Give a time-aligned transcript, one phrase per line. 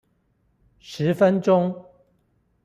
[0.79, 1.75] 十分鐘